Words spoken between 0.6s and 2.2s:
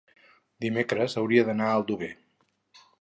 dimecres hauria d'anar a Aldover.